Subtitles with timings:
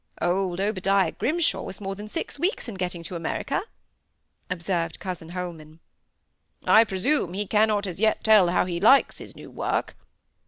[0.19, 3.61] "Old Obadiah Grimshaw was more than six weeks in getting to America,"
[4.49, 5.79] observed cousin Holman.
[6.65, 9.95] "I presume he cannot as yet tell how he likes his new work?"